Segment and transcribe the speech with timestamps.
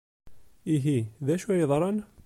[0.73, 1.97] Ihi, d acu ay yeḍran?